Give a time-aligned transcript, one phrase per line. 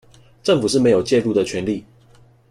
[0.41, 1.85] 政府是沒有介入的權利